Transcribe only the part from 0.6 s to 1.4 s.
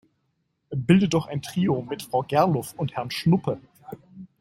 Bilde doch